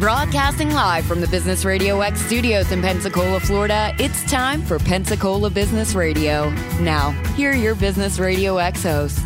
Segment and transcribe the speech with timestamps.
[0.00, 5.50] Broadcasting live from the Business Radio X studios in Pensacola, Florida, it's time for Pensacola
[5.50, 6.48] Business Radio.
[6.80, 9.20] Now, here are your Business Radio X hosts.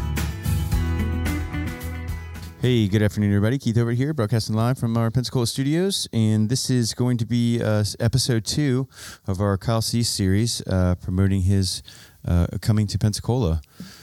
[2.60, 3.56] Hey, good afternoon, everybody.
[3.56, 7.62] Keith over here, broadcasting live from our Pensacola studios, and this is going to be
[7.62, 8.88] uh, episode two
[9.28, 11.84] of our Kyle Cease series, uh, promoting his
[12.26, 13.60] uh, coming to Pensacola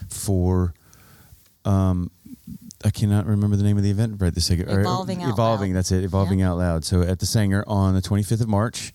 [0.08, 0.74] for.
[1.66, 2.12] Um,
[2.84, 4.70] I cannot remember the name of the event right this second.
[4.70, 5.78] Or- Evolving Out Evolving, Loud.
[5.78, 6.04] that's it.
[6.04, 6.84] Evolving Out Loud.
[6.84, 8.94] So at the Saenger on the 25th of March,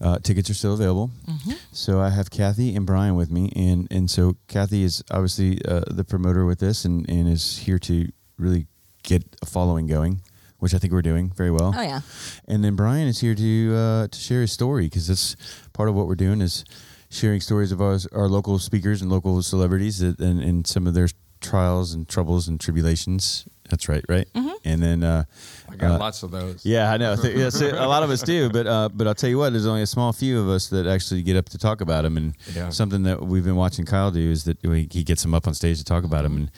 [0.00, 1.10] uh, tickets are still available.
[1.28, 1.52] Mm-hmm.
[1.72, 5.82] So I have Kathy and Brian with me, and and so Kathy is obviously uh,
[5.86, 8.66] the promoter with this, and and is here to really
[9.02, 10.20] get a following going,
[10.58, 11.72] which I think we're doing very well.
[11.76, 12.00] Oh yeah.
[12.46, 15.36] And then Brian is here to uh, to share his story because that's
[15.72, 16.64] part of what we're doing is
[17.10, 20.92] sharing stories of our, our local speakers and local celebrities that, and, and some of
[20.94, 21.08] their
[21.40, 23.46] trials and troubles and tribulations.
[23.70, 24.26] That's right, right?
[24.34, 24.48] Mm-hmm.
[24.64, 25.24] And then, uh,
[25.70, 26.64] I got uh, lots of those.
[26.64, 27.14] yeah, I know.
[27.22, 29.82] Yes, a lot of us do, but uh, but I'll tell you what, there's only
[29.82, 32.16] a small few of us that actually get up to talk about them.
[32.16, 32.70] And Yeah.
[32.70, 35.76] something that we've been watching Kyle do is that he gets him up on stage
[35.78, 36.36] to talk about him.
[36.36, 36.50] And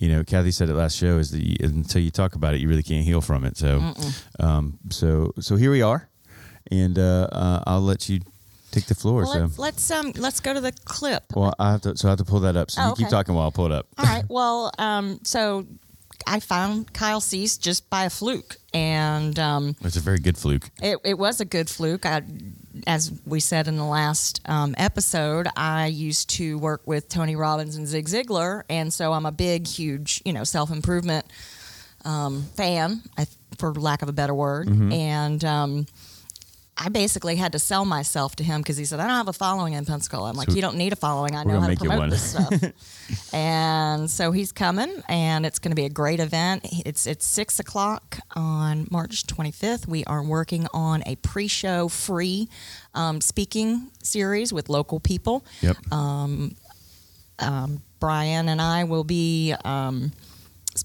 [0.00, 2.60] you know, Kathy said it last show is that you, until you talk about it,
[2.60, 3.56] you really can't heal from it.
[3.56, 3.92] So,
[4.40, 6.08] um, so so here we are,
[6.70, 8.20] and uh, uh, I'll let you
[8.70, 9.22] take the floor.
[9.22, 9.40] Well, so.
[9.40, 11.24] let's let's um let's go to the clip.
[11.34, 12.70] Well, I have to, so I have to pull that up.
[12.70, 13.86] So Oh, you keep talking while I pull it up.
[13.98, 14.24] All right.
[14.28, 15.66] Well, um, so
[16.26, 20.70] I found Kyle Cease just by a fluke, and um, It's a very good fluke.
[20.82, 22.06] it, it was a good fluke.
[22.06, 22.22] I,
[22.86, 27.76] as we said in the last um, episode, I used to work with Tony Robbins
[27.76, 31.26] and Zig Ziglar, and so I'm a big, huge, you know, self improvement
[32.04, 33.26] um, fan, I,
[33.58, 34.68] for lack of a better word.
[34.68, 34.92] Mm-hmm.
[34.92, 35.86] And um,
[36.82, 39.34] I basically had to sell myself to him because he said, "I don't have a
[39.34, 41.36] following in Pensacola." I'm like, So "You don't need a following.
[41.36, 45.72] I know how to promote one." this stuff." and so he's coming, and it's going
[45.72, 46.66] to be a great event.
[46.86, 49.86] It's it's six o'clock on March 25th.
[49.86, 52.48] We are working on a pre-show free
[52.94, 55.44] um, speaking series with local people.
[55.60, 55.76] Yep.
[58.00, 60.12] Brian and I will be um,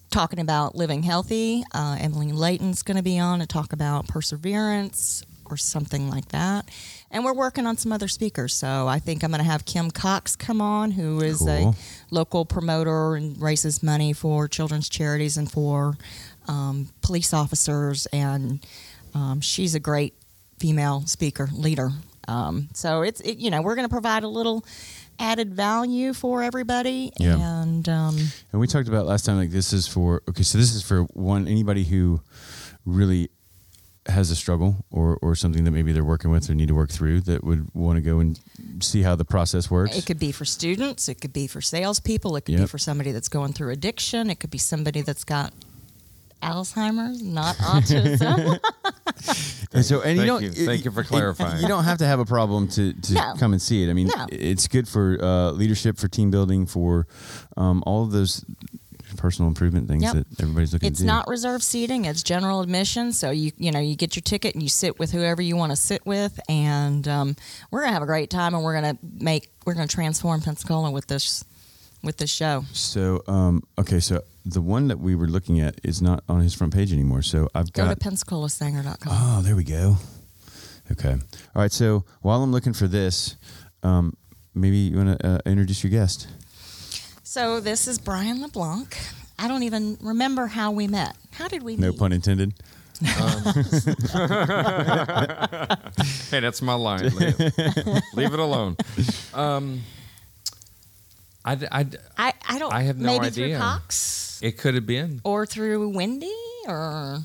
[0.09, 1.63] talking about living healthy.
[1.73, 6.67] Uh, Emily Layton's going to be on to talk about perseverance or something like that.
[7.11, 8.53] And we're working on some other speakers.
[8.53, 11.50] So I think I'm going to have Kim Cox come on, who is Cool.
[11.50, 11.73] a
[12.11, 15.97] local promoter and raises money for children's charities and for
[16.47, 18.05] um, police officers.
[18.07, 18.66] And
[19.13, 20.13] um, she's a great
[20.59, 21.91] female speaker leader.
[22.28, 24.66] Um, so it's it, you know we're going to provide a little
[25.19, 27.61] added value for everybody, Yeah.
[27.61, 28.17] and um,
[28.51, 31.03] And we talked about last time, like this is for okay, so this is for
[31.13, 32.19] one anybody who
[32.85, 33.29] really
[34.07, 36.91] has a struggle or or something that maybe they're working with or need to work
[36.91, 38.39] through that would want to go and
[38.79, 39.97] see how the process works.
[39.97, 43.11] it could be for students, it could be for salespeople, it could be for somebody
[43.11, 45.51] that's going through addiction, it could be somebody that's got
[46.43, 48.59] Alzheimer's, not autism.
[49.73, 50.43] and so, and you Thank don't.
[50.43, 50.51] you.
[50.51, 51.61] Thank you for it- clarifying.
[51.61, 53.33] You don't have to have a problem to, to No.
[53.39, 53.89] come and see it.
[53.89, 54.27] I mean, No.
[54.31, 57.07] it's good for uh, leadership, for team building, for
[57.57, 58.45] um, all of those
[59.15, 60.13] personal improvement things Yep.
[60.13, 61.07] that everybody's looking it's to do.
[61.07, 63.13] not reserved seating; it's general admission.
[63.13, 65.71] So you you know you get your ticket and you sit with whoever you want
[65.71, 67.35] to sit with, and um,
[67.71, 71.07] we're gonna have a great time, and we're gonna make we're gonna transform Pensacola with
[71.07, 71.43] this
[72.03, 72.63] with this show.
[72.71, 76.53] So, um, okay, so the one that we were looking at is not on his
[76.53, 77.23] front page anymore.
[77.23, 79.11] So I've Go got to PensacolaSaenger.com.
[79.11, 79.97] Oh, there we go.
[80.91, 81.13] Okay.
[81.13, 81.71] All right.
[81.71, 83.37] So while I'm looking for this,
[83.81, 84.15] um,
[84.53, 86.27] maybe you want to uh, introduce your guest.
[87.35, 88.96] So this is Brian LeBlanc.
[89.38, 91.18] I don't even remember how we met.
[91.34, 92.00] How did we No meet?
[92.00, 92.53] pun intended.
[96.31, 97.01] Hey, that's my line.
[97.13, 97.38] Leave,
[98.13, 98.78] leave it alone.
[99.34, 99.81] Um,
[101.44, 101.85] I, I,
[102.18, 102.72] I, I don't.
[102.73, 103.47] I have no maybe idea.
[103.50, 105.19] through Cox it could have been.
[105.25, 106.31] or through Wendy
[106.69, 107.19] or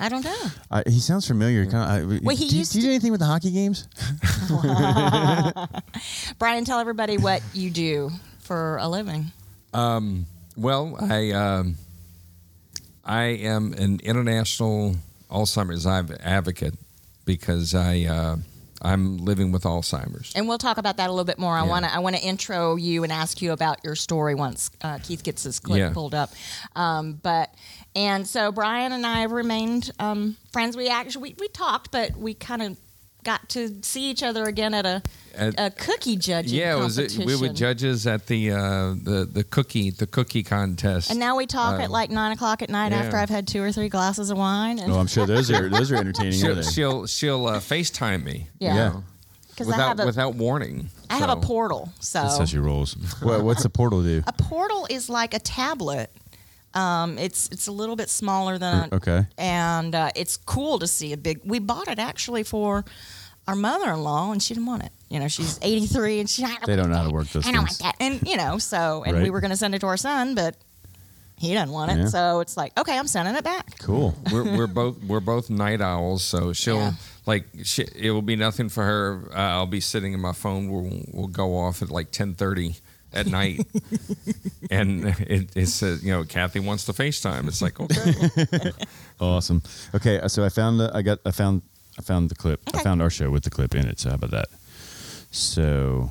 [0.00, 0.46] I don't know.
[0.68, 1.64] I, he sounds familiar.
[1.66, 3.52] Kind of, I, Well, he do, used do you to- do anything with the hockey
[3.52, 3.86] games?
[6.40, 8.10] Brian, tell everybody what you do
[8.52, 9.32] for a living.
[9.72, 10.26] Um,
[10.58, 11.76] well, I, um,
[13.02, 14.96] I am an international
[15.30, 16.74] Alzheimer's advocate
[17.24, 18.36] because I, uh,
[18.82, 20.34] I'm living with Alzheimer's.
[20.36, 21.56] And we'll talk about that a little bit more.
[21.56, 21.70] I Yeah.
[21.70, 24.98] want to I want to intro you and ask you about your story once uh,
[25.02, 25.92] Keith gets his clip Yeah.
[25.94, 26.30] pulled up.
[26.76, 27.54] Um, but
[27.96, 30.76] and so Brian and I have remained um, friends.
[30.76, 32.76] We actually we, we talked, but we kind of
[33.24, 35.02] got to see each other again at a
[35.34, 39.28] At- a cookie judging yeah, it was it, we were judges at the uh, the
[39.30, 41.10] the cookie the cookie contest.
[41.10, 42.98] and now we talk Uh, at like nine o'clock at night yeah.
[42.98, 44.78] after I've had two or three glasses of wine.
[44.78, 46.32] And Oh, I'm sure those are those are entertaining.
[46.32, 48.48] she'll aren't she'll, she'll uh, FaceTime me.
[48.58, 48.74] you Yeah.
[48.74, 49.04] know,
[49.50, 50.88] because I without a without warning.
[51.08, 51.92] I have a portal.
[52.00, 52.94] So That's how she rolls.
[53.22, 54.22] what, what's the portal do?
[54.26, 56.10] a portal is like a tablet
[56.74, 59.26] Um, it's it's a little bit smaller than Okay.
[59.38, 61.40] and uh, it's cool to see a big.
[61.44, 62.84] We bought it actually for
[63.46, 64.92] our mother-in-law, and she didn't want it.
[65.10, 66.44] You know, she's 83, and she.
[66.44, 67.32] I They don't know how to work that.
[67.34, 67.80] those I don't things.
[67.82, 69.96] want that, and you know, so and we were going to send it to our
[69.98, 70.56] son, but
[71.38, 71.98] he doesn't want it.
[71.98, 72.06] Yeah.
[72.06, 73.78] So it's like, okay, I'm sending it back.
[73.80, 74.14] Cool.
[74.32, 76.92] we're, we're both we're both night owls, so she'll Yeah.
[77.26, 79.24] like she, it will be nothing for her.
[79.32, 82.76] Uh, I'll be sitting in my phone We'll we'll go off at like ten thirty
[83.14, 83.66] at night,
[84.70, 87.48] and it, it says you know Kathy wants to FaceTime.
[87.48, 88.72] It's like okay,
[89.20, 89.62] Awesome.
[89.94, 91.62] Okay, uh, so I found the I got I found
[91.98, 92.60] I found the clip.
[92.74, 94.00] I found our show with the clip in it.
[94.00, 94.48] So how about that?
[95.30, 96.10] So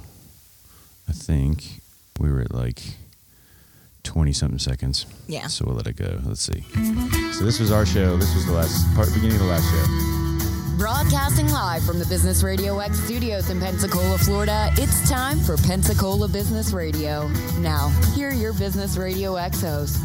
[1.08, 1.82] I think
[2.20, 2.82] we were at like
[4.04, 5.06] twenty something seconds.
[5.28, 5.48] Yeah.
[5.48, 6.20] So we'll let it go.
[6.24, 6.62] Let's see.
[7.34, 8.18] So this was our show.
[8.18, 10.21] This was the last part, beginning of the last show.
[10.82, 16.28] Broadcasting live from the Business Radio X studios in Pensacola, Florida, it's time for Pensacola
[16.28, 17.28] Business Radio.
[17.60, 20.00] Now, here are your Business Radio X hosts.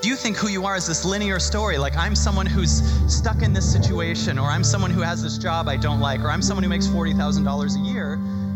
[0.00, 1.76] Do you think who you are is this linear story?
[1.76, 2.80] Like, I'm someone who's
[3.14, 6.30] stuck in this situation, or I'm someone who has this job I don't like, or
[6.30, 8.14] I'm someone who makes $40,000 a year,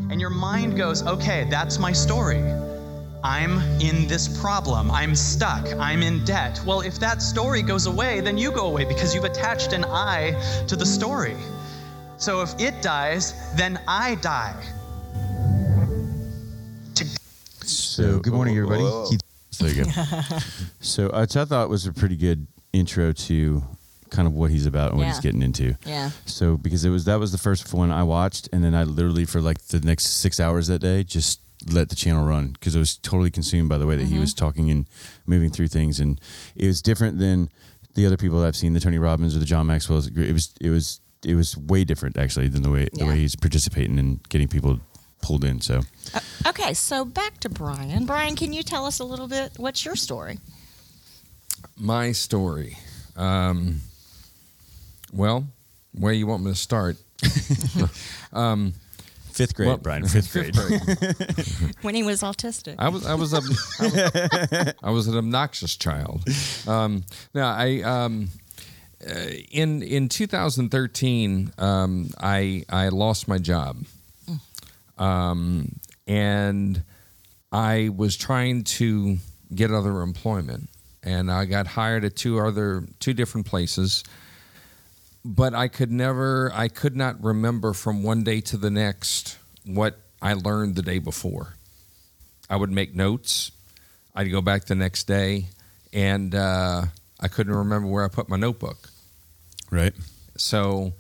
[0.08, 2.40] and your mind goes, okay, that's my story.
[3.22, 4.90] I'm in this problem.
[4.90, 5.67] I'm stuck.
[5.78, 6.61] I'm in debt.
[6.67, 10.32] Well, if that story goes away, then you go away because you've attached an I
[10.69, 11.37] to the story.
[12.17, 14.55] So if it dies, then I die.
[17.62, 18.82] So good morning, everybody.
[19.11, 19.20] Keith-
[19.58, 19.90] There you go.
[20.81, 23.62] so uh, which I thought was a pretty good intro to
[24.11, 25.76] kind of what he's about and what he's getting into.
[25.84, 26.11] Yeah.
[26.26, 29.25] So because it was that was the first one I watched, and then I literally
[29.25, 32.78] for like the next six hours that day just let the channel run because I
[32.78, 34.86] was totally consumed by the way that he was talking and
[35.26, 36.20] moving through things, and
[36.56, 37.48] it was different than
[37.94, 40.06] the other people that I've seen, the Tony Robbins or the John Maxwell's.
[40.08, 43.36] It was it was it was way different actually than the way the way he's
[43.36, 44.80] participating and getting people
[45.22, 45.60] pulled in.
[45.60, 45.80] So
[46.14, 48.06] Uh, okay, so back to Brian.
[48.06, 49.52] Brian, can you tell us a little bit?
[49.56, 50.38] What's your story?
[51.76, 52.76] my story.
[53.16, 53.80] Um,
[55.12, 55.46] well,
[55.92, 56.96] where you want me to start?
[59.32, 60.55] fifth grade, Well, Brian, fifth grade.
[61.82, 62.75] When he was autistic.
[62.79, 63.44] I was I was, ob-
[63.81, 66.23] I was I was an obnoxious child.
[66.67, 67.05] Um,
[67.35, 68.29] no, I um,
[69.09, 69.12] uh,
[69.50, 73.85] in in 2013 um, I I lost my job,
[74.99, 76.82] um, and
[77.53, 79.17] I was trying to
[79.55, 80.69] get other employment,
[81.03, 84.05] and I got hired at two other two different places.
[85.25, 89.99] But I could never, I could not remember from one day to the next what
[90.22, 91.55] I learned the day before.
[92.49, 93.52] I would make notes.
[94.14, 95.46] I'd go back the next day,
[95.93, 96.84] and uh,
[97.20, 98.88] I couldn't remember where I put my notebook.
[99.70, 99.94] right.
[100.37, 100.94] So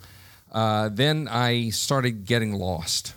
[0.52, 3.14] uh, then I started getting lost.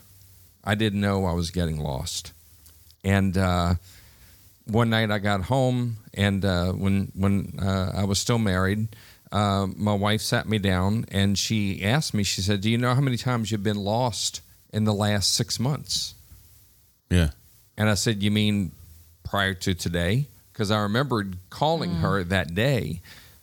[0.64, 2.32] I didn't know I was getting lost.
[3.04, 3.76] And uh,
[4.66, 8.88] one night I got home, and uh, when when uh, I was still married,
[9.34, 12.24] uh, my wife sat me down and she asked me.
[12.24, 14.40] She said, "Do you know how many times you've been lost
[14.72, 16.14] in the last six months?"
[17.10, 17.30] Yeah.
[17.78, 18.72] And I said, You mean
[19.24, 20.28] prior to today?
[20.52, 23.02] Because I remembered calling her that day,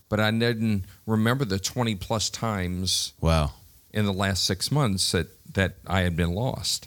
[0.08, 3.52] but I didn't remember the 20 plus times Wow.
[3.92, 6.86] in the last six months that, that I had been lost.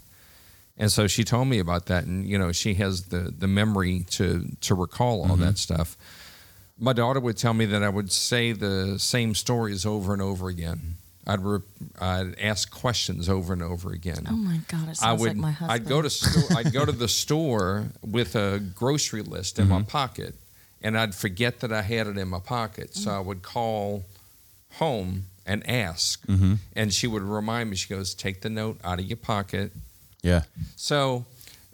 [0.77, 2.05] And so she told me about that.
[2.05, 5.97] And, you know, she has the, the memory to, to recall all that stuff.
[6.79, 10.47] My daughter would tell me that I would say the same stories over and over
[10.49, 10.95] again.
[11.25, 11.59] I'd, re-
[12.01, 14.25] I'd ask questions over and over again.
[14.29, 15.29] oh my God, it sounds I would.
[15.29, 15.71] like my husband.
[15.71, 19.77] I'd go to store, I'd go to the store with a grocery list in my
[19.77, 19.87] mm-hmm.
[19.87, 20.35] pocket,
[20.81, 22.95] and I'd forget that I had it in my pocket.
[22.95, 24.03] So I would call
[24.73, 26.55] home and ask, mm-hmm.
[26.75, 27.77] and she would remind me.
[27.77, 29.71] She goes, "Take the note out of your pocket."
[30.21, 30.43] Yeah.
[30.75, 31.25] So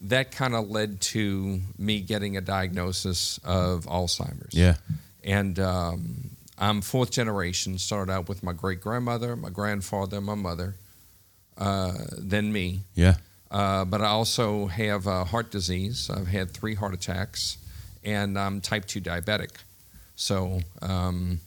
[0.02, 4.54] that kind of led to me getting a diagnosis of Alzheimer's.
[4.54, 4.76] Yeah.
[5.24, 7.78] And um, I'm fourth generation.
[7.78, 10.76] Started out with my great grandmother, my grandfather, my mother,
[11.58, 12.82] uh, then me.
[12.96, 13.16] Yeah.
[13.52, 16.10] Uh, but I also have uh, heart disease.
[16.14, 17.58] I've had three heart attacks,
[18.04, 19.50] and I'm type 2 diabetic.
[20.16, 21.40] So, um,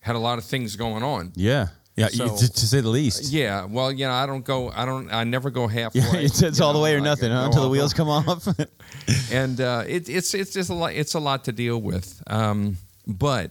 [0.00, 1.32] had a lot of things going on.
[1.34, 1.68] Yeah.
[1.98, 2.08] Yeah.
[2.08, 3.32] So- to, to say the least.
[3.32, 6.00] Yeah, well, you know, I don't go, I don't, I never go halfway.
[6.00, 7.46] Yeah, it's, it's all the way or nothing huh?
[7.46, 8.46] until the wheels come off.
[9.32, 10.92] and uh, it, it's it's just a lot.
[10.92, 12.22] It's a lot to deal with.
[12.26, 12.76] Um,
[13.06, 13.50] but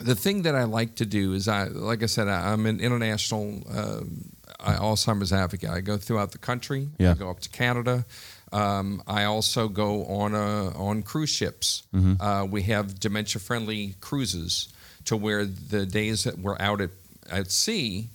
[0.00, 2.80] the thing that I like to do is, I like I said, I, I'm an
[2.80, 4.00] international uh,
[4.60, 5.70] Alzheimer's advocate.
[5.70, 6.88] I go throughout the country.
[6.98, 7.12] Yeah.
[7.12, 8.06] I go up to Canada.
[8.52, 11.82] Um, I also go on a, on cruise ships.
[11.92, 12.22] Mm-hmm.
[12.22, 14.68] Uh, we have dementia friendly cruises
[15.06, 16.90] to where the days that we're out at,
[17.30, 18.08] at sea,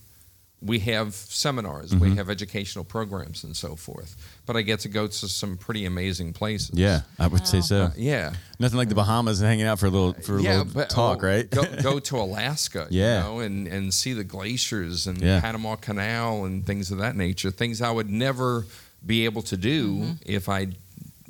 [0.62, 2.00] we have seminars, Mm-hmm.
[2.04, 4.18] we have educational programs, and so forth.
[4.46, 6.72] But I get to go to some pretty amazing places.
[6.74, 7.84] Yeah, I would say so.
[7.84, 8.34] Uh, yeah.
[8.60, 10.90] Nothing like the Bahamas and hanging out for a little for a yeah, little but,
[10.90, 11.50] talk, oh, right?
[11.50, 13.20] go, go to Alaska, Yeah.
[13.20, 15.40] you know, and, and see the glaciers and Yeah.
[15.40, 17.52] Panama Canal and things of that nature.
[17.52, 18.66] Things I would never
[19.06, 20.68] be able to do if I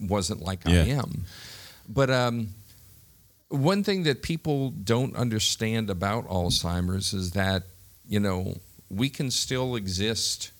[0.02, 1.26] wasn't like I am.
[1.88, 2.50] But um,
[3.50, 7.64] one thing that people don't understand about Alzheimer's is that
[8.08, 8.58] you know
[8.90, 10.52] we can still exist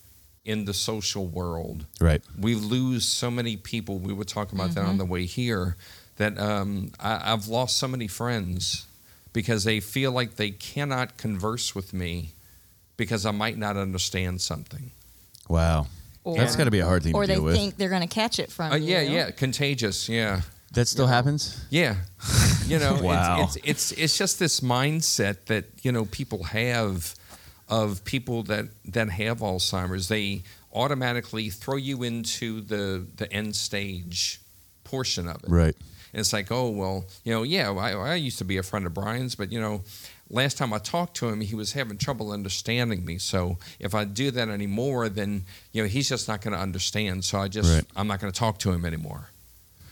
[0.44, 2.22] in the social world right.
[2.38, 3.98] we lose so many people.
[3.98, 5.76] We were talking about that on the way here.
[6.16, 8.86] That um, I, I've lost so many friends
[9.32, 12.32] because they feel like they cannot converse with me
[12.96, 14.90] because I might not understand something.
[15.48, 15.86] Wow.
[16.24, 17.54] Or, That's got to be a hard thing or to they deal with.
[17.54, 18.92] Or they think they're going to catch it from Uh, you.
[18.92, 20.08] yeah, yeah, contagious.
[20.08, 21.64] Yeah, that still happens.
[21.70, 21.96] yeah.
[22.66, 23.42] You know, Wow.
[23.42, 27.16] it's, it's it's it's just this mindset that you know people have
[27.68, 30.06] of people that that have Alzheimer's.
[30.06, 34.40] They automatically throw you into the the end stage
[34.84, 35.48] portion of it.
[35.50, 35.74] Right.
[36.12, 38.86] And it's like, oh well, you know, yeah, I, I used to be a friend
[38.86, 39.82] of Brian's, but you know,
[40.28, 43.18] last time I talked to him, he was having trouble understanding me.
[43.18, 47.24] So if I do that anymore, then you know, he's just not going to understand.
[47.24, 47.84] So I just, Right.
[47.96, 49.30] I'm not going to talk to him anymore.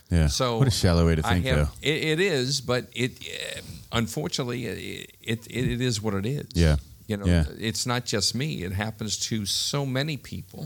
[0.09, 0.27] Yeah.
[0.27, 1.69] So what a shallow way to think, have, though.
[1.81, 3.61] It, it is, but it, eh,
[3.91, 6.47] unfortunately, it, it it is what it is.
[6.53, 6.77] Yeah.
[7.07, 7.45] You know, Yeah.
[7.59, 8.63] it's not just me.
[8.63, 10.65] It happens to so many people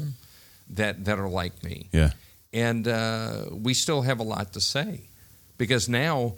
[0.69, 2.11] that that are like me Yeah.
[2.53, 5.01] and uh, we still have a lot to say
[5.57, 6.35] because now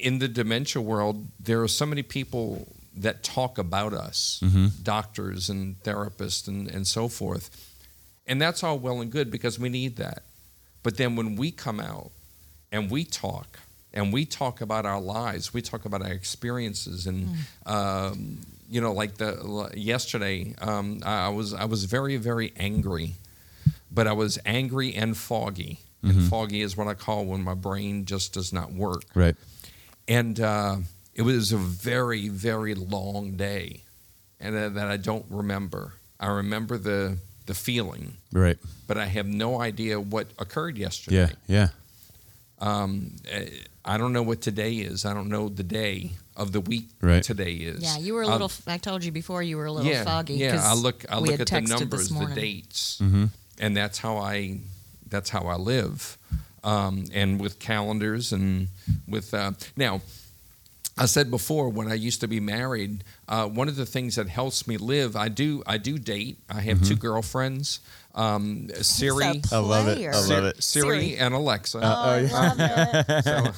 [0.00, 4.40] in the dementia world there are so many people that talk about us
[4.82, 7.50] doctors and therapists and, and so forth
[8.26, 10.22] and that's all well and good because we need that
[10.86, 12.10] but then when we come out
[12.70, 13.58] and we talk
[13.92, 17.28] and we talk about our lives we talk about our experiences and
[17.66, 18.38] um,
[18.70, 19.30] you know like the
[19.74, 23.14] yesterday um, I was I was very very angry
[23.90, 25.80] but I was angry and foggy.
[26.02, 29.02] And foggy is what I call when my brain just does not work.
[29.14, 29.34] Right.
[30.06, 30.76] And uh,
[31.14, 33.82] it was a very, very long day,
[34.38, 35.94] and uh, that I don't remember.
[36.20, 38.58] I remember the the feeling, Right.
[38.86, 41.30] but I have no idea what occurred yesterday.
[41.46, 41.68] Yeah.
[42.58, 43.48] Um, eh,
[43.84, 45.04] I don't know what today is.
[45.04, 47.22] I don't know the day of the week Right.
[47.22, 47.82] today is.
[47.82, 48.52] Yeah, you were a Um, little.
[48.66, 50.34] I told you before you were a little yeah, foggy.
[50.34, 53.26] Yeah, I look I look at the numbers, the dates, Mm-hmm.
[53.58, 54.60] and that's how I
[55.08, 56.18] that's how I live.
[56.64, 58.68] Um, and with calendars and
[59.06, 60.00] with uh, now.
[60.98, 64.28] I said before when I used to be married, uh, one of the things that
[64.28, 66.38] helps me live, I do I do date.
[66.48, 67.80] I have two girlfriends,
[68.14, 69.98] um, Siri, He's a I love it.
[70.08, 70.62] I love it.
[70.62, 71.16] Siri, Siri.
[71.18, 71.80] and Alexa.
[71.82, 72.58] Oh, I love
[73.08, 73.24] it.
[73.24, 73.52] So-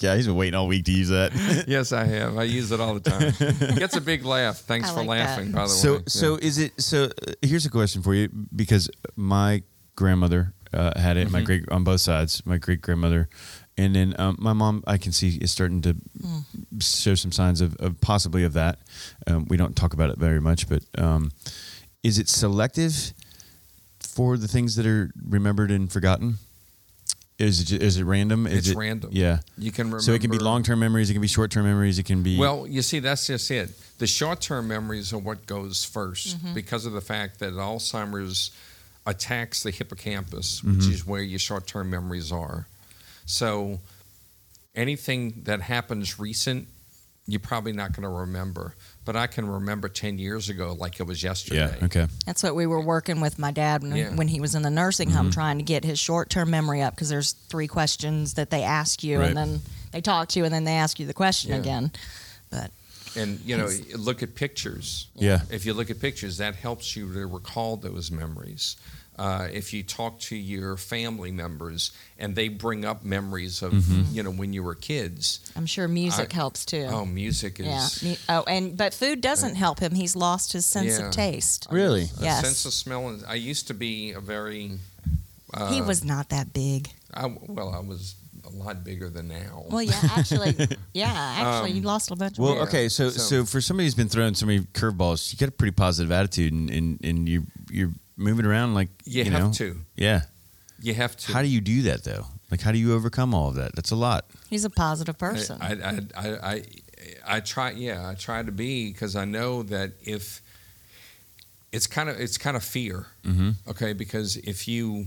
[0.00, 0.14] Yeah.
[0.14, 1.32] He's been waiting all week to use that.
[1.66, 2.38] yes, I have.
[2.38, 3.74] I use it all the time.
[3.76, 4.58] Gets a big laugh.
[4.70, 5.28] Thanks I for like that.
[5.30, 5.50] laughing.
[5.50, 6.02] By the so way.
[6.06, 9.64] so so is it so uh, here's a question for you because my
[9.96, 13.28] grandmother uh, had it my great on both sides my great grandmother
[13.78, 15.96] and then um, my mom i can see is starting to
[16.80, 18.78] show some signs of, of possibly of that
[19.26, 21.30] um, we don't talk about it very much but um,
[22.02, 23.12] is it selective
[24.00, 26.36] for the things that are remembered and forgotten
[27.38, 29.10] is it, ju- is it random is It's it, random.
[29.12, 30.02] yeah You can remember.
[30.02, 32.66] so it can be long-term memories it can be short-term memories it can be Well,
[32.66, 33.70] you see, that's just it.
[33.98, 38.50] The short term memories are what goes 1st because of the fact that Alzheimer's
[39.06, 42.66] attacks the hippocampus, which is where your short term memories are.
[43.28, 43.78] So
[44.74, 46.66] anything that happens recent,
[47.26, 48.74] you're probably not going to remember.
[49.04, 51.76] But I can remember 10 years ago like it was yesterday.
[51.78, 54.14] yeah okay That's what we were working with my dad when, Yeah.
[54.14, 55.16] when he was in the nursing Mm-hmm.
[55.18, 58.62] home, trying to get his short term memory up because there's three questions that they
[58.62, 59.28] ask you, Right.
[59.28, 59.60] and then
[59.92, 61.58] they talk to you, and then they ask you the question Yeah.
[61.58, 61.92] again.
[62.50, 62.70] But
[63.16, 65.08] And, you know, look at pictures.
[65.14, 65.40] Yeah.
[65.50, 68.76] If you look at pictures, that helps you to recall those memories.
[69.18, 74.14] Uh, if you talk to your family members and they bring up memories of, Mm-hmm.
[74.14, 76.86] you know, when you were kids, I'm sure music I- helps too.
[76.88, 78.14] oh, music is yeah.
[78.28, 79.94] Oh, and but food doesn't help him.
[79.94, 81.06] He's lost his sense Yeah.
[81.06, 81.66] of taste.
[81.70, 82.44] really a Yes.
[82.44, 83.08] sense of smell.
[83.08, 84.78] And I used to be a very,
[85.52, 86.90] uh, he was not that big.
[87.12, 88.14] I, well, I was
[88.46, 89.64] a lot bigger than now.
[89.68, 90.54] Well, yeah, actually,
[90.94, 92.34] yeah, actually, you lost a bunch.
[92.34, 92.68] of Well, weight.
[92.68, 95.52] okay, so, So- so for somebody who's been throwing so many curveballs, you got a
[95.52, 99.52] pretty positive attitude, and and, and you you're moving around like you, you have know,
[99.52, 99.76] to.
[99.96, 100.22] Yeah.
[100.80, 101.32] You have to.
[101.32, 102.26] How do you do that though?
[102.50, 103.74] Like, how do you overcome all of that?
[103.74, 104.26] That's a lot.
[104.50, 105.58] he's a positive person.
[105.60, 106.62] I, I, I, I,
[107.36, 107.70] I try.
[107.72, 110.40] Yeah, I try to be because I know that if
[111.72, 113.06] it's kind of it's kind of fear.
[113.24, 113.50] Mm-hmm.
[113.70, 115.06] Okay, because if you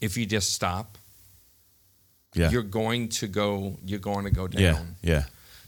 [0.00, 0.96] if you just stop,
[2.34, 2.50] Yeah.
[2.50, 3.78] you're going to go.
[3.84, 4.62] You're going to go down.
[4.62, 4.82] yeah.
[5.14, 5.22] Yeah.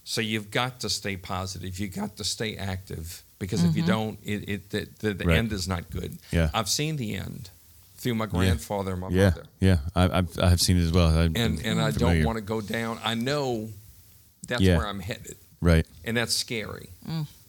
[0.04, 1.78] So you've got to stay positive.
[1.78, 3.22] You got to stay active.
[3.40, 5.38] Because if you don't, it, it the, the, the Right.
[5.38, 6.16] end is not good.
[6.30, 6.50] Yeah.
[6.54, 7.50] I've seen the end
[7.96, 9.78] through my grandfather and my yeah, mother, yeah.
[9.96, 11.08] I, I've I've seen it as well.
[11.08, 13.00] I'm and and I don't want to go down.
[13.04, 13.68] I know
[14.46, 14.76] that's Yeah.
[14.78, 15.84] where I'm headed, Right.
[16.04, 16.90] and that's scary.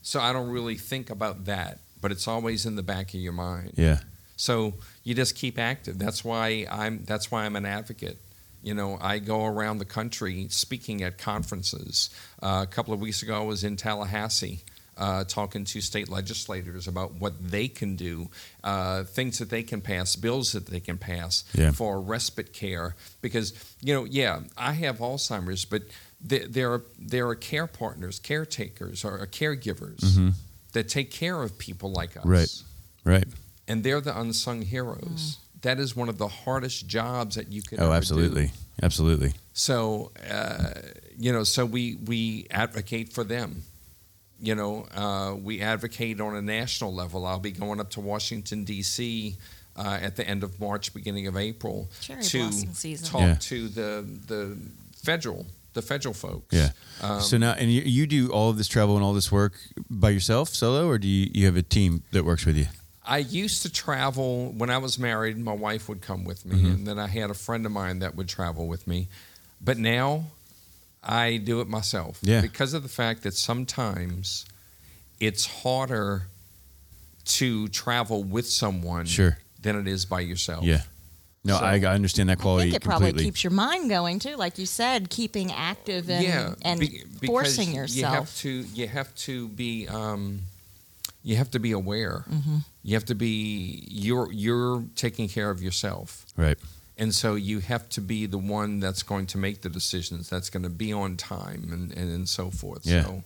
[0.01, 3.33] So I don't really think about that, but it's always in the back of your
[3.33, 3.73] mind.
[3.77, 3.99] Yeah.
[4.35, 5.99] So you just keep active.
[5.99, 7.03] That's why I'm.
[7.05, 8.17] That's why I'm an advocate.
[8.63, 12.09] You know, I go around the country speaking at conferences.
[12.41, 14.61] Uh, a couple of weeks ago, I was in Tallahassee.
[15.01, 18.29] Uh, talking to state legislators about what they can do,
[18.63, 21.71] uh, things that they can pass, bills that they can pass Yeah.
[21.71, 22.95] for respite care.
[23.21, 25.81] Because you know, yeah, I have Alzheimer's, but
[26.29, 30.33] there, there are there are care partners, caretakers, or caregivers
[30.73, 32.29] that take care of people like us Mm-hmm.
[33.09, 33.17] Right.
[33.17, 33.27] Right.
[33.67, 35.37] and they're the unsung heroes.
[35.61, 37.79] That is one of the hardest jobs that you could.
[37.79, 38.45] Oh, ever absolutely.
[38.47, 38.51] Do.
[38.83, 39.33] Absolutely.
[39.53, 40.73] So, uh,
[41.17, 43.63] you know, so we we advocate for them.
[44.41, 47.25] You know, uh, we advocate on a national level.
[47.27, 49.35] I'll be going up to Washington D.C.
[49.75, 53.07] Uh, at the end of March, beginning of April, Cherry to season.
[53.07, 53.35] talk Yeah.
[53.39, 54.57] to the the
[55.03, 56.53] federal the federal folks.
[56.53, 56.71] Yeah.
[57.01, 59.53] Um, so now, and you, you do all of this travel and all this work
[59.89, 62.65] by yourself, solo, or do you, you have a team that works with you?
[63.05, 65.37] I used to travel when I was married.
[65.37, 66.71] My wife would come with me, Mm-hmm.
[66.71, 69.07] and then I had a friend of mine that would travel with me.
[69.61, 70.25] But now
[71.03, 72.41] I do it myself Yeah.
[72.41, 74.45] because of the fact that sometimes
[75.19, 76.23] it's harder
[77.25, 79.37] to travel with someone Sure.
[79.61, 80.63] than it is by yourself.
[80.63, 80.83] Yeah.
[81.43, 82.69] No, So- I, I understand that quality.
[82.69, 86.23] I think it probably keeps your mind going too, like you said, keeping active and
[86.23, 88.37] yeah, and be- because forcing You have yourself.
[88.41, 88.49] to.
[88.75, 89.87] You have to be.
[89.87, 90.41] Um,
[91.23, 92.25] you have to be aware.
[92.29, 92.57] Mm-hmm.
[92.83, 93.85] You have to be.
[93.89, 96.25] You're you're taking care of yourself.
[96.37, 96.57] right.
[97.01, 100.49] And so you have to be the one that's going to make the decisions, that's
[100.51, 102.85] going to be on time and, and, and so forth.
[102.85, 103.03] Yeah.
[103.05, 103.23] So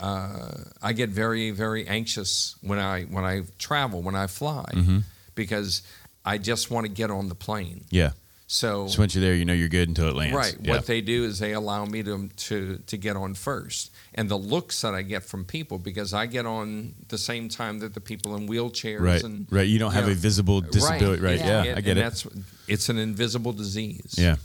[0.00, 0.50] uh,
[0.82, 4.98] I get very, very anxious when I when I travel, when I fly, Mm-hmm.
[5.34, 5.82] because
[6.24, 7.84] I just want to get on the plane.
[7.90, 8.10] Yeah.
[8.48, 10.36] So, So once you're there, you know you're good until it lands.
[10.36, 10.74] right, Yeah.
[10.74, 14.38] what they do is they allow me to, to to get on first, and the
[14.38, 18.00] looks that I get from people because I get on the same time that the
[18.00, 19.22] people in wheelchairs right.
[19.24, 19.66] and right.
[19.66, 21.22] You don't have know, a visible disability.
[21.22, 21.40] Right.
[21.40, 21.46] Yeah.
[21.64, 21.70] Yeah.
[21.70, 22.02] and- I get and it.
[22.02, 22.26] That's
[22.68, 24.14] it's an invisible disease.
[24.16, 24.36] Yeah.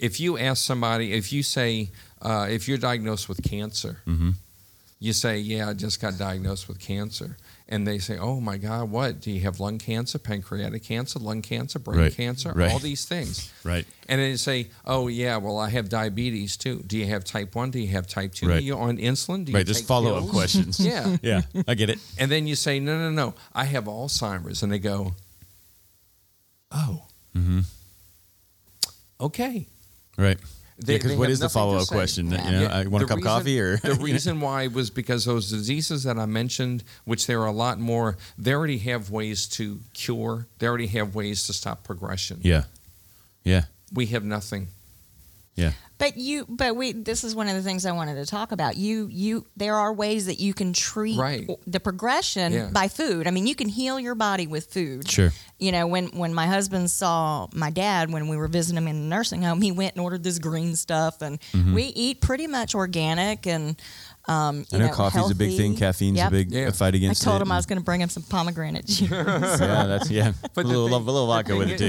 [0.00, 1.90] if you ask somebody, if you say,
[2.22, 4.34] uh, if you're diagnosed with cancer, Mhm.
[4.98, 7.36] you say, yeah, I just got diagnosed with cancer.
[7.72, 9.20] And they say, oh my God, what?
[9.20, 12.72] Do you have lung cancer, pancreatic cancer, lung cancer, brain Right, cancer, right.
[12.72, 13.52] all these things?
[13.62, 13.86] Right.
[14.08, 16.82] And then you say, oh yeah, well, I have diabetes too.
[16.84, 17.70] Do you have type 1?
[17.70, 18.48] Do you have type 2?
[18.48, 18.56] Right.
[18.56, 19.44] Are you on insulin?
[19.44, 19.64] Do you Right.
[19.66, 20.80] Just take follow up questions.
[20.84, 21.16] Yeah.
[21.22, 21.42] Yeah.
[21.68, 22.00] I get it.
[22.18, 24.64] And then you say, no, no, no, I have Alzheimer's.
[24.64, 25.14] And they go,
[26.72, 27.04] oh,
[27.36, 27.60] Mm-hmm.
[29.20, 29.66] okay.
[30.18, 30.38] Right.
[30.86, 32.30] Because they what the follow up question?
[32.30, 32.44] Yeah.
[32.46, 35.24] You know, Yeah, I want a cup of coffee or the reason why was because
[35.24, 39.46] those diseases that I mentioned, which there are a lot more, they already have ways
[39.48, 40.46] to cure.
[40.58, 42.40] They already have ways to stop progression.
[42.42, 42.64] Yeah.
[43.44, 43.64] Yeah.
[43.92, 44.68] We have nothing.
[45.54, 45.72] Yeah.
[46.00, 46.92] But you, but we.
[46.92, 48.76] This is one of the things I wanted to talk about.
[48.76, 49.46] You, you.
[49.56, 51.48] There are ways that you can treat Right.
[51.66, 52.70] the progression Yeah.
[52.72, 53.26] by food.
[53.28, 55.08] I mean, you can heal your body with food.
[55.08, 55.30] Sure.
[55.58, 59.02] You know, when when my husband saw my dad when we were visiting him in
[59.02, 61.74] the nursing home, he went and ordered this green stuff, and mm-hmm.
[61.74, 63.76] we eat pretty much organic and.
[64.30, 64.64] Um, you.
[64.72, 65.76] I know, know, coffee's a big thing.
[65.76, 66.28] Caffeine's Yep.
[66.28, 66.60] a big Yeah.
[66.68, 67.42] a fight I told it.
[67.42, 69.10] him I was going to bring him some pomegranate juice.
[69.10, 70.32] yeah, that's yeah.
[70.54, 71.86] But a little, thing- a little vodka with it too.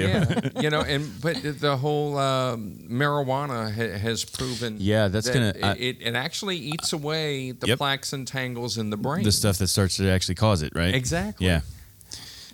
[0.56, 4.77] Yeah, you know, and but the whole um, marijuana ha- has proven.
[4.80, 7.77] Yeah, that's that gonna- I- It, it actually eats away the Yep.
[7.77, 9.23] plaques and tangles in the brain.
[9.23, 10.93] the stuff that starts to actually cause it, right?
[10.95, 11.45] Exactly.
[11.47, 11.62] Yeah.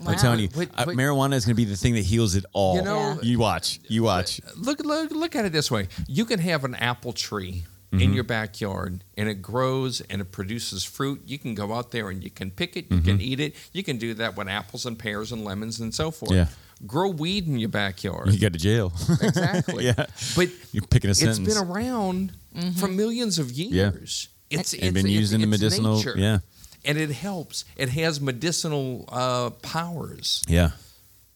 [0.02, 0.12] Wow.
[0.12, 2.46] I'm telling you, But- uh, marijuana is going to be the thing that heals it
[2.54, 2.76] all.
[2.76, 3.18] You know- Yeah.
[3.24, 4.40] you watch, you watch.
[4.56, 8.02] look, look look at it this way you can have an apple tree Mm-hmm.
[8.02, 12.10] in your backyard and it grows and it produces fruit you can go out there
[12.10, 14.86] and you can pick it you can eat it you can do that with apples
[14.86, 16.48] and pears and lemons and so forth Yeah.
[16.86, 18.92] grow weed in your backyard You go to jail.
[19.22, 21.48] exactly yeah, but you're picking a it's sentence.
[21.48, 22.34] been around
[22.78, 24.60] for millions of years Yeah.
[24.60, 25.96] it's, and been it's- used in the medicinal.
[25.96, 26.16] nature.
[26.18, 26.40] Yeah,
[26.84, 30.72] and it helps it has medicinal uh, powers yeah,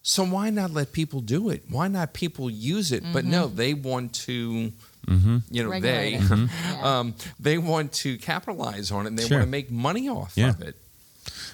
[0.01, 1.63] so why not let people do it?
[1.69, 3.03] Why not people use it?
[3.13, 4.73] But no, they want to,
[5.07, 5.37] Mm-hmm.
[5.49, 6.49] you know, Regulate they it.
[6.65, 6.99] Yeah.
[6.99, 9.09] um, they want to capitalize on it.
[9.09, 9.37] and They Sure.
[9.39, 10.49] want to make money off Yeah.
[10.49, 10.75] of it.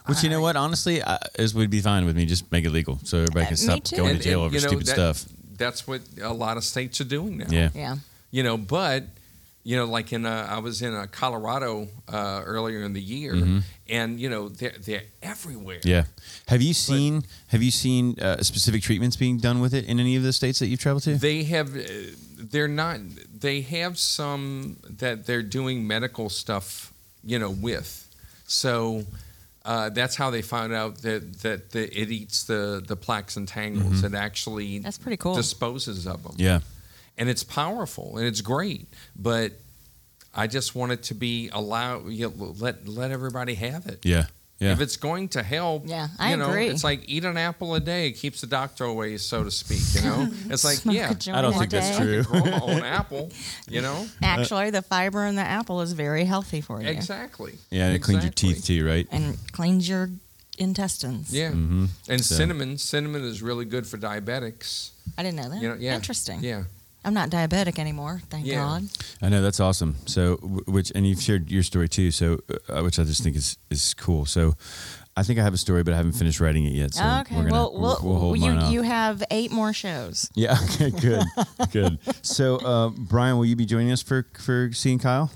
[0.05, 0.55] Which you know what?
[0.55, 2.25] Honestly, I, this would be fine with me.
[2.25, 4.45] Just make it legal, so everybody Uh, can me stop going And- to jail and,
[4.47, 5.25] over you know, stupid that- stuff.
[5.57, 7.47] That's what a lot of states are doing now.
[7.49, 7.95] Yeah, yeah.
[8.31, 9.05] You know, but
[9.63, 13.33] you know, like in uh, I was in uh, Colorado uh, earlier in the year,
[13.89, 15.79] and you know they're they're everywhere.
[15.79, 15.89] Mm-hmm.
[15.89, 16.03] yeah.
[16.47, 20.15] Have you seen Have you seen uh, specific treatments being done with it in any
[20.15, 21.15] of the states that you've traveled to?
[21.17, 21.81] They have, uh,
[22.37, 22.99] they're not.
[23.39, 28.03] They have some that they're doing medical stuff, you know, with.
[28.45, 29.03] So
[29.65, 33.47] uh, that's how they found out that that the, it eats the the plaques and
[33.47, 34.03] tangles.
[34.03, 35.35] It actually That's pretty cool.
[35.35, 36.35] disposes of them.
[36.37, 36.59] Yeah.
[37.17, 39.51] and it's powerful and it's great, but
[40.33, 42.07] I just want it to be allowed.
[42.09, 44.05] You know, let let everybody have it.
[44.05, 44.27] Yeah.
[44.59, 44.71] Yeah.
[44.71, 46.67] If it's going to help, Yeah, I you know, agree.
[46.67, 49.81] It's like eat an apple a day keeps the doctor away, so to speak.
[49.93, 52.23] You know, it's like yeah, I don't a think that's true.
[52.23, 53.29] grow my own apple.
[53.69, 56.87] You know, Actually, the fiber in the apple is very healthy for you.
[56.89, 57.53] exactly.
[57.69, 57.85] yeah.
[57.87, 59.07] And it cleans your teeth too, right?
[59.11, 60.09] And cleans your
[60.57, 61.31] intestines.
[61.31, 61.85] Yeah, Mm-hmm.
[62.09, 62.77] and So- cinnamon.
[62.79, 64.89] Cinnamon is really good for diabetics.
[65.17, 65.61] I didn't know that.
[65.61, 66.39] You know, yeah, Interesting.
[66.43, 66.63] Yeah,
[67.07, 68.55] I'm not diabetic anymore, thank Yeah.
[68.55, 68.83] God.
[69.21, 69.95] I know that's awesome.
[70.05, 70.35] So,
[70.67, 72.11] which and you've shared your story too.
[72.11, 74.25] So, uh, which I just think is is cool.
[74.25, 74.55] So,
[75.15, 76.93] I think I have a story, but I haven't finished writing it yet.
[76.93, 77.33] So okay.
[77.35, 78.73] we're gonna, well, we'll, well, we'll hold you mine off.
[78.73, 80.29] you have eight more shows.
[80.35, 80.57] Yeah.
[80.73, 80.91] Okay.
[80.91, 81.23] Good.
[81.71, 81.99] good.
[82.21, 85.31] So, uh, Brian, will you be joining us for for seeing Kyle?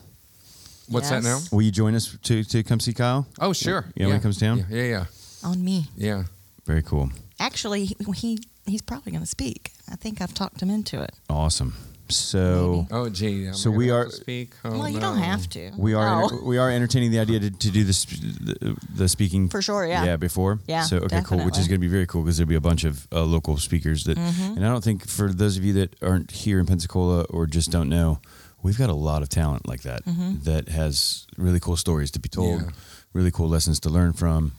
[0.90, 1.40] what's that now?
[1.54, 3.26] Will you join us to to come see Kyle?
[3.40, 3.86] Oh, sure.
[3.96, 4.58] Yeah, when it comes down?
[4.58, 5.06] Yeah, yeah, yeah.
[5.44, 5.86] On me.
[5.96, 6.24] yeah.
[6.66, 7.10] Very cool.
[7.40, 9.71] Actually, he, he he's probably going to speak.
[9.91, 11.12] I think I've talked him into it.
[11.30, 11.76] Awesome.
[12.10, 12.88] So.
[12.91, 13.47] Oh, gee.
[13.47, 14.54] am So gonna we have are- to speak.
[14.65, 15.71] Oh, well, you don't have to.
[15.78, 16.24] We are Oh.
[16.24, 19.86] enter- we are entertaining the idea to, to do this the, the speaking For sure,
[19.86, 20.04] yeah.
[20.04, 21.67] yeah before Yeah, so okay cool which is definitely.
[21.69, 24.17] going to be very cool because there'll be a bunch of uh, local speakers that
[24.17, 24.58] Mm-hmm.
[24.58, 27.71] and I don't think for those of you that aren't here in Pensacola or just
[27.71, 28.19] don't know
[28.62, 30.41] we've got a lot of talent like that Mm-hmm.
[30.43, 32.69] that has really cool stories to be told Yeah.
[33.13, 34.52] really cool lessons to learn from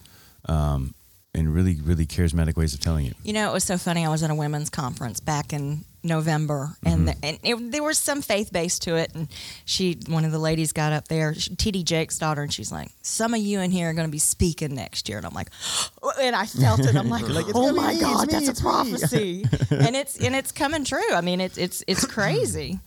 [0.48, 0.94] um,
[1.34, 4.04] and really really charismatic ways of telling it You know, it was so funny.
[4.04, 7.96] I was at a women's conference back in November, and the, and it, there was
[7.96, 9.14] some faith base to it.
[9.14, 9.28] And
[9.64, 11.84] she, one of the ladies, got up there, she, T.D.
[11.84, 14.74] Jakes' daughter, and she's like, "Some of you in here are going to be speaking
[14.74, 15.50] next year." And I'm like,
[16.20, 16.96] and I felt it.
[16.96, 20.34] I'm like, like, "Oh gonna my me, God, me, that's a prophecy!" and it's and
[20.34, 21.12] it's coming true.
[21.12, 22.80] I mean, it's it's it's crazy.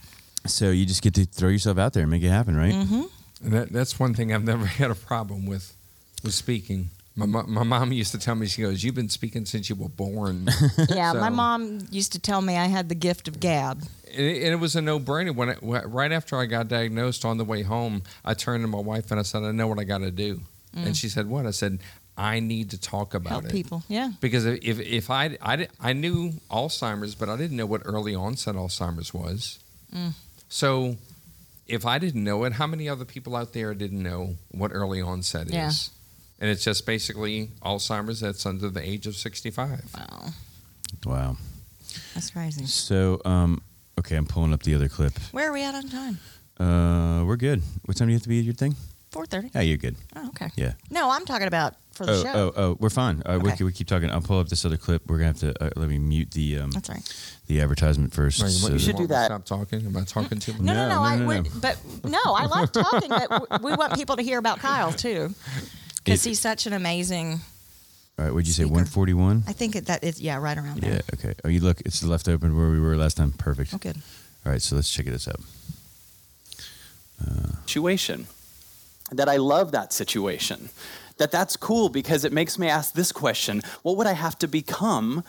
[0.46, 3.04] so you just get to throw yourself out there and make it happen right Mm-hmm.
[3.46, 5.74] And That, that's one thing I've never had a problem with,
[6.24, 6.90] with speaking.
[7.18, 9.88] My, my mom used to tell me, she goes, You've been speaking since you were
[9.90, 10.50] born.
[10.90, 13.82] Yeah, my mom used to tell me I had the gift of gab.
[14.12, 15.34] and, it, and it was a no brainer.
[15.34, 18.80] When it, Right after I got diagnosed on the way home, I turned to my
[18.80, 20.42] wife and I said, I know what I got to do.
[20.76, 21.46] And she said, What?
[21.46, 21.80] I said,
[22.18, 23.32] I need to talk about Mm.
[23.32, 23.52] Help it.
[23.52, 23.84] people.
[23.88, 24.12] Yeah.
[24.20, 28.56] Because if, if I, I, I knew Alzheimer's, but I didn't know what early onset
[28.56, 29.60] Alzheimer's was.
[29.94, 30.12] Mm.
[30.50, 30.98] So
[31.68, 35.02] if I didn't know it, how many other people out there didn't know what early
[35.02, 35.70] onset Yeah.
[35.70, 35.92] is?
[36.40, 39.84] And it's just basically Alzheimer's that's under the age of 65.
[39.96, 40.26] Wow,
[41.06, 41.38] wow
[42.14, 42.66] that's crazy.
[42.66, 43.62] so um,
[44.00, 46.20] okay I'm pulling up the other clip Where are we at on time?
[46.60, 48.76] uh, we're good what time do you have to be at your thing
[49.12, 49.50] Four thirty.
[49.56, 50.50] yeah you're good Oh, okay.
[50.58, 52.34] yeah No, I'm talking about for the oh, show.
[52.34, 53.24] oh, oh, we're fine.
[53.26, 53.64] Uh, we, Okay.
[53.64, 54.12] we keep talking.
[54.12, 55.04] I'll pull up this other clip.
[55.08, 57.40] We're gonna have to uh, let me mute the um, That's right.
[57.48, 58.42] the advertisement first.
[58.42, 59.26] Right, so you that- should do want me to that.
[59.28, 59.86] Stop talking.
[59.86, 60.62] Am I talking too much?
[60.64, 60.96] No, no, No, no.
[60.96, 64.40] no, I no, would, but no, I like talking, but we want people to hear
[64.40, 65.34] about Kyle too,
[66.06, 67.42] because he's such an amazing.
[68.18, 68.64] All right, what'd you say?
[68.64, 69.44] One forty one.
[69.48, 70.94] I think it, that is yeah, right around there.
[70.94, 71.02] Yeah.
[71.16, 71.34] Okay.
[71.44, 71.82] Oh, you look.
[71.82, 73.34] It's left open where we were last time.
[73.34, 73.74] Perfect.
[73.74, 73.98] Oh, good.
[74.46, 74.62] All right.
[74.62, 75.42] So let's check it this out.
[77.22, 78.28] Uh, situation
[79.12, 80.70] that I love that situation
[81.18, 84.48] that that's cool because it makes me ask this question what would I have to
[84.48, 85.24] become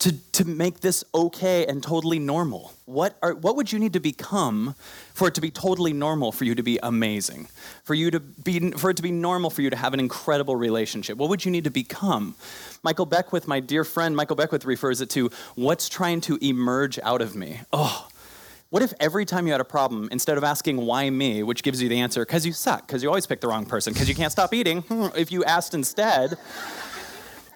[0.00, 2.72] to, to make this okay and totally normal?
[2.84, 4.74] What are what would you need to become
[5.12, 7.48] for it to be totally normal for you to be amazing?
[7.84, 10.56] For you to be for it to be normal for you to have an incredible
[10.56, 11.18] relationship?
[11.18, 12.36] What would you need to become?
[12.82, 17.20] Michael Beckwith my dear friend Michael Beckwith refers it to what's trying to emerge out
[17.20, 17.60] of me?
[17.72, 18.08] Oh
[18.70, 21.82] what if every time you had a problem, instead of asking why me, which gives
[21.82, 24.14] you the answer, because you suck, because you always pick the wrong person, because you
[24.14, 24.84] can't stop eating,
[25.16, 26.36] if you asked instead,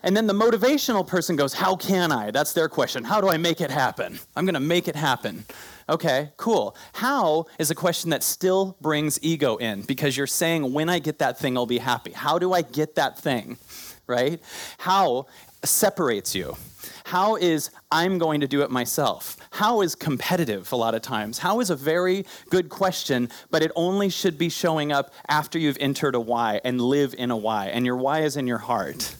[0.02, 2.30] and then the motivational person goes, How can I?
[2.30, 3.04] That's their question.
[3.04, 4.18] How do I make it happen?
[4.36, 5.44] I'm going to make it happen.
[5.88, 6.76] Okay, cool.
[6.94, 11.18] How is a question that still brings ego in because you're saying, When I get
[11.18, 12.12] that thing, I'll be happy.
[12.12, 13.58] How do I get that thing?
[14.06, 14.40] Right?
[14.78, 15.26] How
[15.64, 16.56] separates you.
[17.04, 19.36] How is I'm going to do it myself?
[19.50, 21.38] How is competitive a lot of times?
[21.38, 25.76] How is a very good question, but it only should be showing up after you've
[25.78, 29.14] entered a why and live in a why, and your why is in your heart.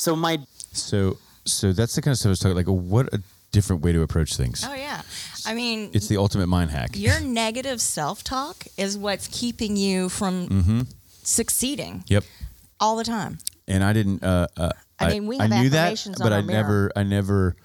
[0.00, 0.38] So my
[0.72, 2.56] So so that's the kind of stuff I was talking.
[2.56, 3.20] Like, what a
[3.52, 4.64] different way to approach things.
[4.66, 5.02] Oh yeah,
[5.46, 6.90] I mean, It's the ultimate mind hack.
[6.94, 10.80] your negative self-talk is what's keeping you from Mm-hmm.
[11.22, 12.24] succeeding Yep.
[12.78, 13.38] all the time.
[13.68, 14.22] and I didn't.
[14.22, 16.62] Uh, uh, I mean, we I have knew that, but I mirror.
[16.62, 17.56] never, I never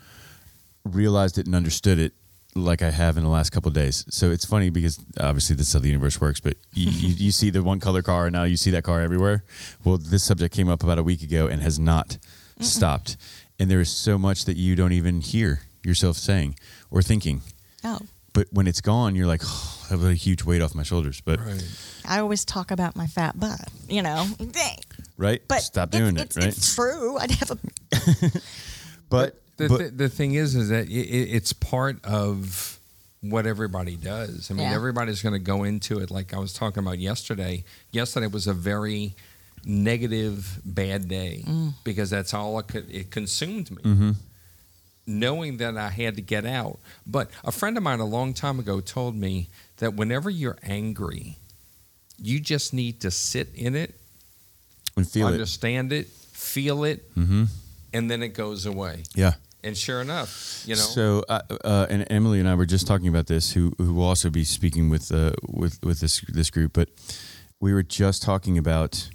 [0.83, 2.13] realized it and understood it
[2.55, 4.05] like I have in the last couple of days.
[4.09, 6.39] So it's funny because obviously this is how the universe works.
[6.39, 9.01] But you, you, you see the one color car, and now you see that car
[9.01, 9.43] everywhere.
[9.83, 12.17] Well, this subject came up about a week ago and has not
[12.61, 13.17] stopped.
[13.59, 16.57] And there is so much that you don't even hear yourself saying
[16.89, 17.41] or thinking.
[17.83, 17.99] Oh,
[18.33, 21.21] But when it's gone, you're like, oh, I have a huge weight off my shoulders.
[21.21, 21.63] But Right.
[22.05, 23.69] I always talk about my fat butt.
[23.87, 24.25] You know,
[25.17, 25.41] right?
[25.47, 26.49] But Stop doing it's, it, right?
[26.49, 27.17] It's true.
[27.17, 27.57] I'd have a
[29.09, 32.79] but The, but the, the thing is, is that it, it- it's part of
[33.21, 34.51] what everybody does.
[34.51, 34.75] I mean, Yeah.
[34.75, 36.11] everybody's going to go into it.
[36.11, 37.63] Like I was talking about yesterday.
[37.91, 39.15] Yesterday was a very
[39.65, 41.73] negative, bad day Mm.
[41.83, 43.81] because that's all it, could, it consumed me.
[43.83, 44.11] Mm-hmm.
[45.07, 46.79] Knowing that I had to get out.
[47.05, 51.37] But a friend of mine a long time ago told me that whenever you're angry,
[52.21, 53.95] you just need to sit in it,
[54.97, 55.33] and feel it.
[55.33, 57.43] understand it, feel it, Mm-hmm.
[57.93, 59.03] and then it goes away.
[59.13, 59.33] Yeah.
[59.65, 60.81] And sure enough, you know.
[60.81, 63.53] So, uh, uh, and Emily and I were just talking about this.
[63.53, 66.89] Who who will also be speaking with uh, with with this this group, but
[67.59, 69.09] we were just talking about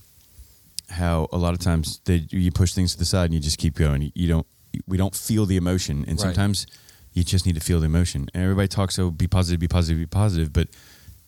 [0.89, 3.59] how a lot of times they, you push things to the side and you just
[3.59, 4.03] keep going.
[4.03, 4.47] You, you don't.
[4.87, 6.21] We don't feel the emotion, and Right.
[6.21, 6.67] sometimes
[7.13, 8.29] you just need to feel the emotion.
[8.35, 10.69] And everybody talks, "Oh, be positive, be positive, be positive," but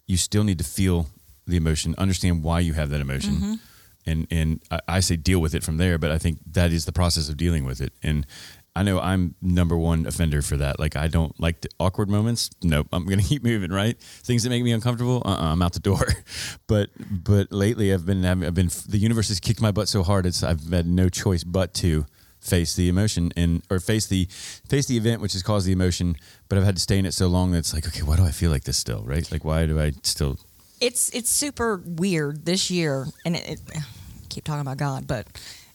[0.07, 1.07] you still need to feel
[1.47, 3.61] the emotion, understand why you have that emotion,
[4.07, 5.97] and and I, I say deal with it from there.
[5.99, 7.93] But I think that is the process of dealing with it.
[8.03, 8.27] And
[8.75, 10.79] I know I'm number one offender for that.
[10.79, 12.51] Like I don't like the awkward moments.
[12.63, 13.71] Nope, I'm gonna keep moving.
[13.71, 15.23] Right, things that make me uncomfortable.
[15.25, 16.07] Uh, uh I'm out the door.
[16.67, 20.27] but but lately I've been I've been the universe has kicked my butt so hard.
[20.27, 22.07] It's I've had no choice but to
[22.41, 24.25] face the emotion and or face the
[24.69, 26.17] face the event which has caused the emotion
[26.49, 28.25] but i've had to stay in it so long that it's like okay why do
[28.25, 30.37] i feel like this still right like why do i still
[30.83, 33.61] it's it's super weird this year, and it, it
[34.29, 35.27] keep talking about God, but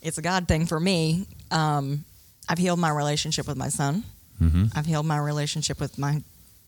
[0.01, 1.25] it's a God thing for me.
[1.49, 2.03] Um,
[2.49, 4.03] I've healed my relationship with my son.
[4.41, 6.21] mm-hmm, I've healed my relationship with my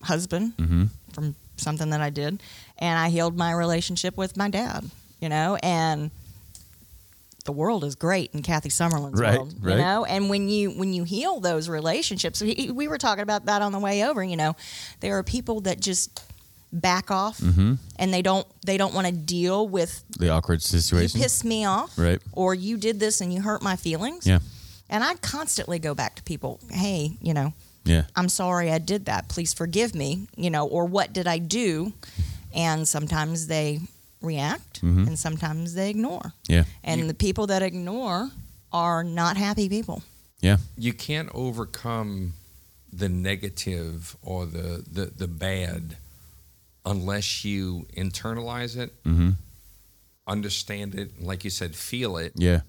[0.04, 0.86] husband mm-hmm.
[1.14, 2.42] from something that I did,
[2.78, 4.90] and I healed my relationship with my dad.
[5.22, 6.12] You know, and
[7.46, 9.54] the world is great in Kathy Summerlin's Right, world.
[9.62, 9.76] right.
[9.78, 13.46] You know, and when you when you heal those relationships, we, we were talking about
[13.46, 14.24] that on the way over.
[14.24, 14.56] You know,
[15.00, 16.22] there are people that just
[16.72, 17.74] back off Mm-hmm.
[17.98, 21.66] and they don't they don't want to deal with the awkward situation you pissed me
[21.66, 24.28] off right or you did this and you hurt my feelings.
[24.28, 24.38] yeah
[24.90, 27.54] And I constantly go back to people, hey, you know,
[27.86, 29.30] yeah I'm sorry I did that.
[29.30, 31.94] Please forgive me, you know, or what did I do?
[32.54, 33.80] And sometimes they
[34.22, 35.08] react Mhm.
[35.08, 36.34] and sometimes they ignore.
[36.48, 38.32] yeah And the people that ignore
[38.72, 40.02] are not happy people.
[40.42, 42.34] yeah you can't overcome
[42.92, 45.98] the negative or the, the, the bad
[46.86, 49.32] unless you internalize it, mm-hmm.
[50.28, 52.62] understand it, like you said, feel it, yeah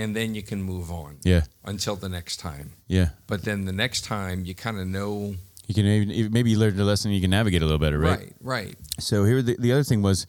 [0.00, 2.68] and then you can move on yeah until the next time.
[2.96, 5.34] yeah But then the next time you kind of know.
[5.68, 8.18] you can even maybe you learned a lesson you can navigate a little better right,
[8.18, 8.76] Right, right.
[8.98, 10.26] so here the, the other thing was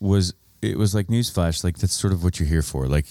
[0.00, 0.34] was
[0.70, 3.06] it was like newsflash like that's sort of what you're here for like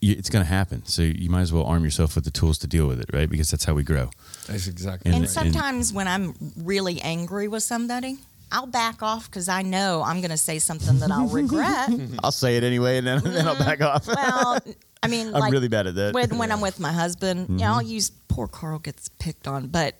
[0.00, 2.58] you, it's going to happen so you might as well arm yourself with the tools
[2.58, 4.06] to deal with it right because that's how we grow
[4.48, 5.30] That's exactly And- And right.
[5.40, 6.34] sometimes when I'm
[6.72, 8.18] really angry with somebody,
[8.54, 11.88] I'll back off because I know I'm going to say something that I'll regret.
[12.22, 13.64] i'll say it anyway and then, then i'll mm-hmm.
[13.70, 14.58] back off well,
[15.02, 17.56] I mean, i'm like really bad at that when, when I'm with my husband, you
[17.56, 17.72] know, mm-hmm.
[17.74, 19.94] I'll use poor Carl gets picked on, but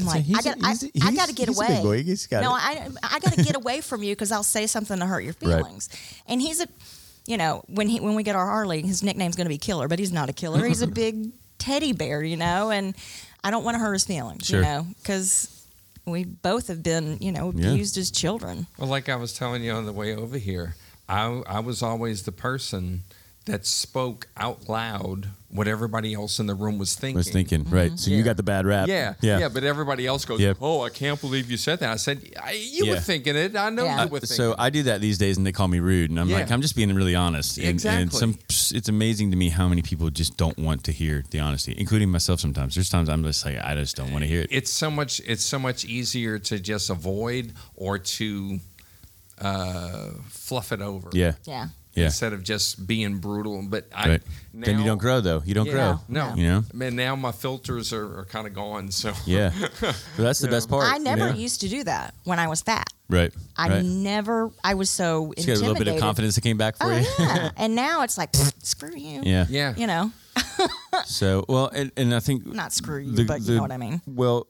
[0.00, 1.58] I'm like, he's I a- got, I, he's a- I he's- got to get he's
[1.58, 1.68] away.
[1.68, 2.02] big boy.
[2.02, 2.60] He's got no, it.
[2.60, 5.34] I, I got to get away from you because I'll say something to hurt your
[5.42, 5.56] Right.
[5.58, 5.88] feelings.
[6.26, 6.66] And he's a,
[7.26, 9.86] you know, when he when we get our Harley, his nickname's going to be Killer,
[9.88, 10.64] but he's not a killer.
[10.66, 12.94] He's a big teddy bear, you know, and
[13.44, 14.58] I don't want to hurt his feelings, Sure.
[14.60, 15.54] you know, because
[16.04, 17.70] we both have been, you know, Yeah.
[17.70, 18.66] abused as children.
[18.78, 20.74] Well, like I was telling you on the way over here,
[21.08, 23.02] I, I was always the person
[23.48, 27.16] that spoke out loud what everybody else in the room was thinking.
[27.16, 30.26] was thinking right so you got the bad rap Yeah, yeah yeah, but everybody else
[30.26, 30.52] goes, Yeah.
[30.60, 32.92] "Oh, I can't believe you said that." I said, I, "You Yeah.
[32.94, 33.56] were thinking it.
[33.56, 34.04] I know Yeah.
[34.04, 36.20] you were thinking." so I do that these days, and they call me rude, and
[36.20, 36.36] I'm Yeah.
[36.40, 37.56] like, I'm just being really honest.
[37.56, 38.02] And, Exactly.
[38.02, 38.38] And some,
[38.76, 42.10] it's amazing to me how many people just don't want to hear the honesty, including
[42.10, 42.40] myself.
[42.40, 44.48] Sometimes there's times I'm just like, I just don't want to hear it.
[44.50, 45.20] it's so much.
[45.26, 48.60] It's so much easier to just avoid or to
[49.40, 51.08] uh, fluff it over.
[51.12, 51.68] Yeah, Yeah.
[51.98, 52.04] Yeah.
[52.06, 54.22] Instead of just being brutal, but I Right.
[54.52, 55.42] now, then you don't grow, though.
[55.44, 55.72] You don't Yeah.
[55.72, 56.00] grow.
[56.08, 56.64] No, You know.
[56.72, 58.90] Man, now my filters are, are kind of gone.
[58.90, 59.52] So Yeah.
[59.80, 60.84] But that's the best part.
[60.92, 61.34] I you never know?
[61.38, 62.86] used to do that when I was fat.
[63.10, 63.32] Right.
[63.56, 63.84] I right.
[63.84, 66.84] never, I was so Just got a little bit of confidence that came back for
[66.92, 67.06] Oh, you.
[67.18, 67.50] yeah.
[67.56, 69.22] and now it's like, screw you.
[69.24, 69.46] yeah.
[69.48, 70.12] yeah, You know,
[71.06, 74.00] So well, and, and I think not screw you, but you know what I mean.
[74.06, 74.46] Well,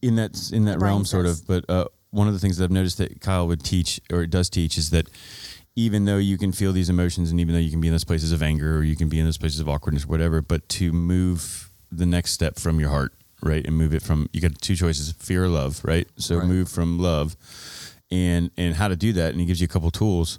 [0.00, 1.46] in that in that brain realm, sort of.
[1.46, 4.50] But uh, one of the things that I've noticed that Kyle would teach or does
[4.50, 5.08] teach is that
[5.76, 8.04] even though you can feel these emotions, and even though you can be in those
[8.04, 10.68] places of anger or you can be in those places of awkwardness, or whatever, but
[10.70, 14.60] to move the next step from your heart, right, and move it from you got
[14.60, 16.06] two choices: fear or love, right?
[16.16, 16.46] So Right.
[16.46, 17.36] move from love,
[18.10, 20.38] and and how to do that, and he gives you a couple tools.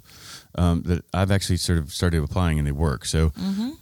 [0.56, 3.04] Um, that I've actually sort of started applying and they work.
[3.06, 3.32] So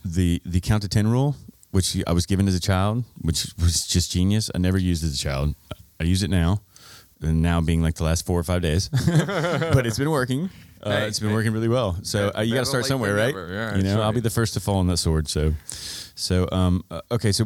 [0.04, 1.36] the the count to ten rule,
[1.70, 4.50] which I was given as a child, which was just genius.
[4.54, 5.54] I never used it as a child.
[6.00, 6.62] I use it now,
[7.20, 10.48] and now being like the last four or five days, but it's been working.
[10.82, 11.34] Uh, Hey, it's been hey.
[11.34, 11.96] working really well.
[12.02, 13.34] So uh, you got to start somewhere, right?
[13.34, 15.28] Yeah, you know, that's I'll be the first to fall on that sword.
[15.28, 15.54] So,
[16.14, 17.32] so um, uh, okay.
[17.32, 17.44] So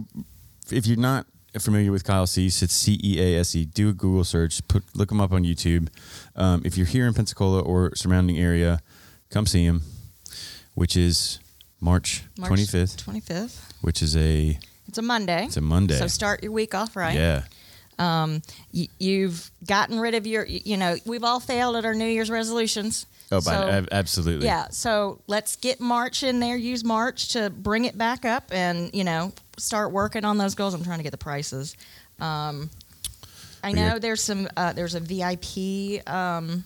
[0.71, 1.27] if you're not
[1.59, 3.65] familiar with Kyle Cease, it's C E A S E.
[3.67, 4.67] Do a Google search.
[4.69, 5.89] Put look him up on YouTube.
[6.35, 8.81] Um, if you're here in Pensacola or surrounding area,
[9.31, 9.83] come see him.
[10.75, 11.39] Which is
[11.81, 13.73] March March 25th, 25th.
[13.81, 15.45] which is a It's a Monday.
[15.47, 15.99] it's a Monday.
[15.99, 17.15] So start your week off right.
[17.15, 17.43] Yeah.
[17.99, 18.43] Um,
[18.75, 22.31] y- you've gotten rid of your, you know, we've all failed at our New Year's
[22.31, 23.07] resolutions.
[23.33, 24.47] Oh, by, So- ab- absolutely.
[24.47, 26.57] Yeah, so let's get March in there.
[26.57, 30.75] Use March to bring it back up, and you know, start working on those goals.
[30.75, 31.75] I'm trying to get the prices.
[32.21, 32.71] Um,
[33.65, 34.47] I know there's some.
[34.57, 36.63] Uh, there's a VIP um,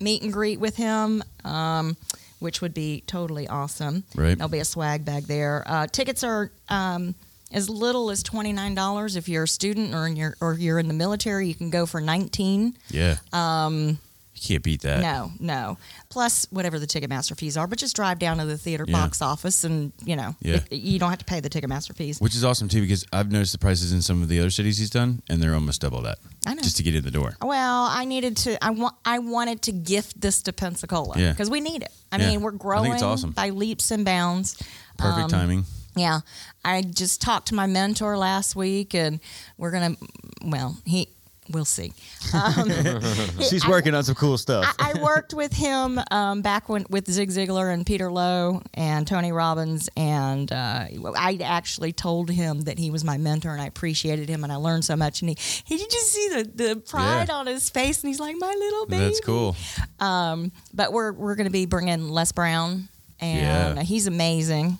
[0.00, 1.96] meet and greet with him, um,
[2.38, 4.04] which would be totally awesome.
[4.14, 4.38] Right.
[4.38, 5.62] There'll be a swag bag there.
[5.66, 6.50] Uh, tickets are.
[6.70, 7.14] Um,
[7.52, 10.78] as little as twenty nine dollars if you're a student or in your or you're
[10.78, 12.76] in the military, you can go for nineteen.
[12.90, 13.16] Yeah.
[13.32, 13.98] Um,
[14.34, 15.00] you can't beat that.
[15.02, 15.76] No, no.
[16.08, 18.92] Plus whatever the Ticketmaster fees are, but just drive down to the theater Yeah.
[18.96, 20.60] box office and you know Yeah.
[20.70, 22.20] it- you don't have to pay the Ticketmaster fees.
[22.20, 24.78] Which is awesome too, because I've noticed the prices in some of the other cities
[24.78, 26.18] he's done, and they're almost double that.
[26.46, 26.62] I know.
[26.62, 27.36] Just to get in the door.
[27.42, 28.64] Well, I needed to.
[28.64, 28.94] I want.
[29.04, 31.32] I wanted to gift this to Pensacola Yeah.
[31.32, 31.92] because we need it.
[32.10, 32.28] I Yeah.
[32.30, 33.32] mean, we're growing awesome.
[33.32, 34.56] by leaps and bounds.
[34.96, 35.66] Perfect Um, timing.
[35.96, 36.20] Yeah,
[36.64, 39.20] I just talked to my mentor last week, and
[39.58, 39.96] we're gonna.
[40.44, 41.08] Well, he.
[41.52, 41.92] We'll see.
[42.32, 42.70] Um,
[43.40, 44.72] She's I- working on some cool stuff.
[44.78, 49.04] I, I worked with him um, back when with Zig Ziglar and Peter Lowe and
[49.04, 50.84] Tony Robbins, and uh,
[51.16, 54.56] I actually told him that he was my mentor, and I appreciated him, and I
[54.56, 55.22] learned so much.
[55.22, 56.42] And he, he did you see the,
[56.74, 57.34] the pride Yeah.
[57.34, 59.56] on his face, and he's like, "My little baby." That's cool.
[59.98, 63.82] Um, but we're we're going to be bringing Les Brown, and Yeah.
[63.82, 64.78] he's amazing,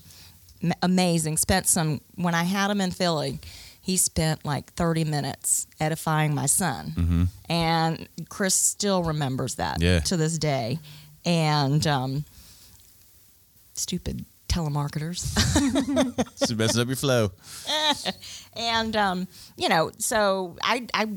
[0.83, 1.37] amazing.
[1.37, 3.38] Spent some when I had him in Philly.
[3.83, 9.83] He spent like 30 minutes edifying my son, and Chris still remembers that Mm-hmm.
[9.85, 10.01] Yeah.
[10.01, 10.79] to this day.
[11.25, 12.25] And um,
[13.75, 15.35] stupid telemarketers.
[16.38, 17.31] Just messing up your flow.
[18.57, 21.09] and um, you know, so I I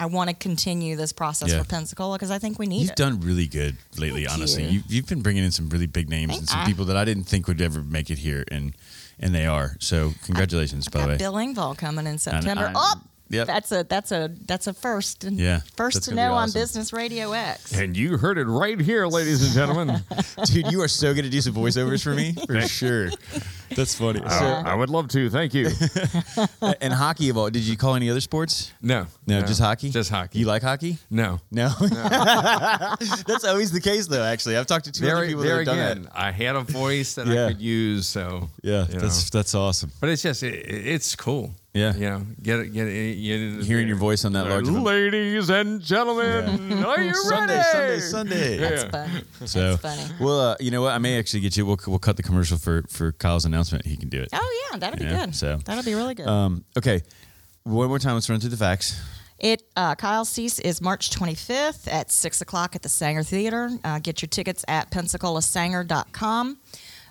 [0.00, 1.58] I want to continue this process Yeah.
[1.62, 2.96] for Pensacola because I think we need You've it.
[2.96, 4.64] done really good lately, Thank honestly.
[4.66, 4.82] you.
[4.88, 7.04] You've been bringing in some really big names Thank and some I- people that I
[7.04, 8.74] didn't think would ever make it here, and
[9.22, 9.76] and they are.
[9.80, 11.16] So congratulations, by the way.
[11.18, 12.64] Bill Engvall coming in September.
[12.64, 12.94] I'm- oh,
[13.30, 13.46] Yep.
[13.46, 15.22] that's a that's a that's a first.
[15.24, 16.50] And Yeah, first that's to gonna be know on.
[16.52, 17.72] Business Radio X.
[17.72, 20.02] And you heard it right here, ladies and gentlemen.
[20.46, 23.10] Dude, you are so good to do some voiceovers for me, for sure.
[23.76, 24.20] That's funny.
[24.24, 25.30] I, uh, I would love to.
[25.30, 25.68] Thank you.
[26.82, 28.72] And hockey of all, did you call any other sports?
[28.82, 29.06] No.
[29.26, 29.90] No, just hockey.
[29.90, 30.38] Just hockey.
[30.40, 30.98] You like hockey?
[31.10, 31.40] no.
[31.50, 31.68] No.
[33.26, 34.22] That's always the case, though.
[34.22, 36.12] Actually, I've talked to two other There, people there that have done again, that.
[36.18, 37.46] I had a voice that Yeah.
[37.46, 39.38] I could use, so Yeah, that's know.
[39.38, 39.90] that's awesome.
[40.00, 41.54] But it's just it, it's cool.
[41.72, 41.94] Yeah.
[41.94, 43.16] you know, get it, get it.
[43.16, 47.56] You, Hearing your voice on that large of a- ladies and gentlemen, are you Sunday,
[47.58, 48.00] ready?
[48.00, 48.56] Sunday, Sunday.
[48.56, 48.90] That's Yeah.
[48.90, 49.24] funny.
[49.46, 50.14] So, That's funny.
[50.20, 50.92] well, uh, you know what?
[50.92, 51.64] I may actually get you.
[51.64, 53.86] We'll we'll cut the commercial for for Kyle's announcement.
[53.86, 54.30] He can do it.
[54.32, 55.34] Oh yeah, that'd be Yeah, good.
[55.36, 56.26] so, that'll be really good.
[56.26, 57.02] Um, okay.
[57.62, 58.14] One more time.
[58.14, 59.00] Let's run through the facts.
[59.38, 63.70] It uh, Kyle Cease is March 25th at six o'clock at the Saenger Theater.
[63.84, 66.58] Uh, get your tickets at PensacolaSaenger.com.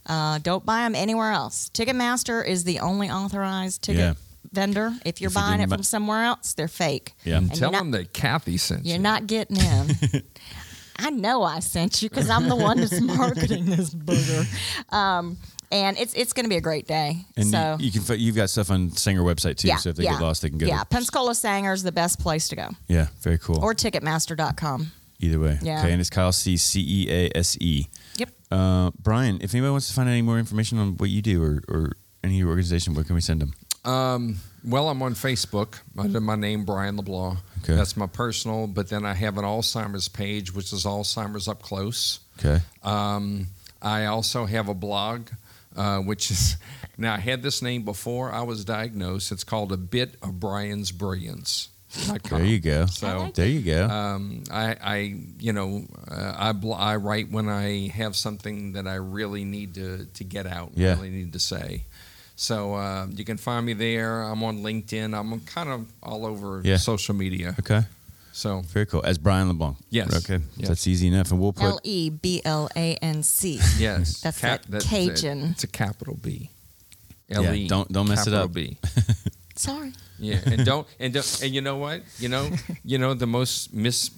[0.05, 1.69] Uh, don't buy them anywhere else.
[1.73, 4.13] Ticketmaster is the only authorized ticket Yeah.
[4.51, 4.93] Vendor.
[5.05, 7.13] If you're If buying it from somewhere else, they're fake.
[7.23, 7.37] Yeah.
[7.37, 8.99] And And tell them not- that Kathy sent You're you.
[8.99, 10.23] Are not getting in.
[11.01, 14.45] I know I sent you because I'm the one that's marketing this booger.
[14.93, 15.37] Um,
[15.71, 17.25] and it's it's going to be a great day.
[17.37, 19.67] And so you, you, can you've got stuff on Saenger website too.
[19.69, 20.65] yeah, so if they yeah, get lost, they can go.
[20.65, 20.85] Yeah, there.
[20.85, 23.07] Pensacola Saenger is the best place to go, Yeah.
[23.21, 23.63] Very cool.
[23.63, 24.91] or Ticketmaster.com.
[25.21, 25.59] Either way.
[25.61, 25.79] Yeah.
[25.79, 25.91] Okay.
[25.91, 27.85] And it's Kyle C C E A S E.
[28.17, 28.29] Yep.
[28.51, 31.43] Uh, Brian, if anybody wants to find out any more information on what you do
[31.43, 31.91] or, or
[32.23, 33.53] any of your organization, where can we send them?
[33.85, 34.37] Um,
[34.67, 37.39] well, I'm on Facebook under my name, Brian LeBlanc.
[37.63, 37.75] Okay.
[37.75, 42.19] That's my personal, but then I have an Alzheimer's page, which is Alzheimer's Up Close.
[42.39, 42.59] Okay.
[42.83, 43.47] Um,
[43.81, 45.29] I also have a blog,
[45.75, 46.57] uh, which is
[46.97, 49.31] now I had this name before I was diagnosed.
[49.31, 51.69] It's called A Bit of Brian's Brilliance.
[52.29, 52.85] There you go.
[52.85, 53.87] So there you go.
[53.87, 54.95] um, I, I,
[55.39, 59.73] you know, uh, I, bl- I write when I have something that I really need
[59.75, 60.93] to, to get out, Yeah.
[60.95, 61.85] really need to say.
[62.39, 64.21] So uh, you can find me there.
[64.21, 65.13] I'm on LinkedIn.
[65.13, 66.77] I'm kind of all over Yeah.
[66.77, 67.53] social media.
[67.59, 67.81] okay.
[68.31, 69.03] So Very cool.
[69.05, 69.75] As Brian LeBlanc.
[69.89, 70.15] Yes.
[70.23, 70.41] Okay.
[70.55, 70.69] Yes.
[70.69, 71.31] That's easy enough.
[71.31, 71.63] And we'll put.
[71.65, 73.59] L E B L A N C.
[73.77, 75.43] yes, That's that Cajun.
[75.51, 76.49] It's a capital B.
[77.27, 78.53] Yeah, L-E, don't- don't mess it up.
[78.53, 78.77] B.
[79.55, 79.91] Sorry.
[80.17, 82.01] Yeah, and don't and don't, and you know what?
[82.19, 82.49] You know,
[82.85, 84.09] you know the most mis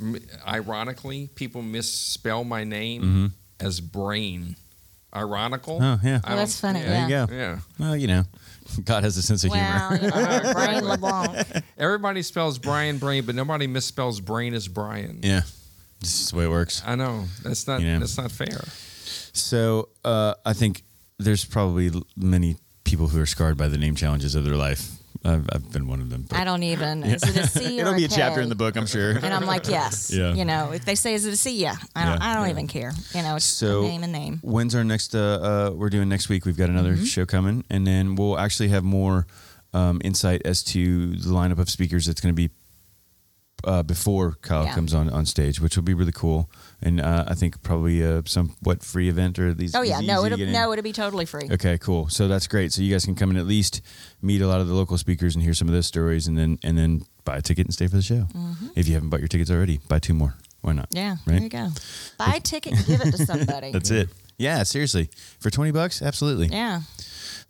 [0.48, 4.56] ironically people misspell my name as brain.
[5.14, 5.80] Ironical.
[5.82, 6.20] Oh, yeah.
[6.26, 7.28] Well, that's don't- funny, there you go.
[7.34, 7.60] Yeah.
[7.80, 8.24] Well, you know,
[8.86, 9.88] God has a sense of humor.
[9.92, 11.48] Well, you know, Brian LeBlanc.
[11.78, 15.20] Everybody spells Brian brain, but nobody misspells brain as Brian.
[15.22, 15.42] Yeah.
[16.00, 16.82] This is the way it works.
[16.86, 18.00] I know that's not Yeah.
[18.00, 18.62] that's not fair.
[19.34, 20.84] So uh, I think
[21.20, 24.92] there's probably many people who are scarred by the name challenges of their life.
[25.24, 26.26] I've, I've been one of them.
[26.28, 27.04] but- I don't even.
[27.04, 28.16] Is it a C or It'll be a K?
[28.16, 29.12] chapter in the book, I'm sure.
[29.12, 30.12] And I'm like, yes.
[30.12, 30.34] Yeah.
[30.34, 31.58] You know, if they say, is it a C?
[31.58, 31.76] Yeah.
[31.96, 32.30] I don't, Yeah.
[32.32, 32.92] I don't even care.
[33.14, 34.40] You know, it's So a name and name.
[34.42, 35.14] When's our next?
[35.16, 35.20] Uh,
[35.70, 36.46] uh, we're doing next week.
[36.46, 37.04] We've got another Mm-hmm.
[37.06, 39.28] show coming, and then we'll actually have more
[39.74, 42.50] um, insight as to the lineup of speakers that's going to be
[43.64, 44.74] uh, before Kyle Yeah.
[44.76, 46.50] comes on on stage, which will be really cool.
[46.82, 49.76] And uh, I think probably a somewhat free event or at least.
[49.76, 50.00] Oh, yeah.
[50.00, 51.48] No, it'll, no, it'll be totally free.
[51.52, 52.10] Okay, cool.
[52.10, 52.74] So that's great.
[52.74, 53.82] So you guys can come and at least
[54.22, 56.58] meet a lot of the local speakers and hear some of those stories, and then
[56.64, 58.28] and then buy a ticket and stay for the show.
[58.76, 60.36] If you haven't bought your tickets already, buy two more.
[60.62, 60.90] Why not?
[60.92, 60.98] Mm-hmm.
[60.98, 61.12] Yeah.
[61.26, 61.26] Right?
[61.26, 61.70] There you go.
[62.18, 63.72] Buy a ticket and give it to somebody.
[63.72, 64.10] That's it.
[64.42, 65.10] Yeah, seriously.
[65.40, 66.02] For 20 bucks?
[66.02, 66.48] Absolutely.
[66.48, 66.82] Yeah.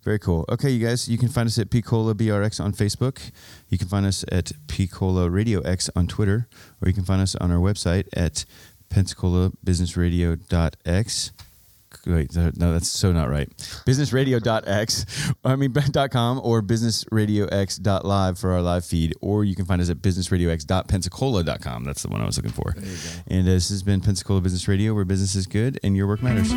[0.04, 0.44] Very cool.
[0.48, 3.30] Okay, you guys, you can find us at Picola BRX on Facebook.
[3.68, 6.48] You can find us at Picola Radio X on Twitter,
[6.80, 8.44] or you can find us on our website at
[8.90, 11.30] PensacolaBusinessRadio.x.
[12.06, 13.48] Wait, no, that's so not right.
[13.86, 15.72] Businessradio.x, I mean,
[16.10, 21.84] .com or businessradiox.live for our live feed, or you can find us at businessradiox.pensacola.com.
[21.84, 22.74] That's the one I was looking for.
[23.28, 26.22] And uh, this has been Pensacola Business Radio, where business is good and your work
[26.22, 26.52] matters.